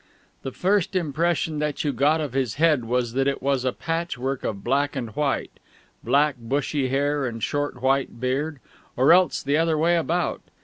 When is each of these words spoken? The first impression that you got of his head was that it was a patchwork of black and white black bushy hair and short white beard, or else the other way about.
The 0.41 0.51
first 0.51 0.95
impression 0.95 1.59
that 1.59 1.83
you 1.83 1.93
got 1.93 2.21
of 2.21 2.33
his 2.33 2.55
head 2.55 2.85
was 2.85 3.13
that 3.13 3.27
it 3.27 3.39
was 3.39 3.63
a 3.63 3.71
patchwork 3.71 4.43
of 4.43 4.63
black 4.63 4.95
and 4.95 5.15
white 5.15 5.51
black 6.03 6.37
bushy 6.39 6.87
hair 6.87 7.27
and 7.27 7.43
short 7.43 7.83
white 7.83 8.19
beard, 8.19 8.59
or 8.97 9.13
else 9.13 9.43
the 9.43 9.57
other 9.57 9.77
way 9.77 9.95
about. 9.95 10.41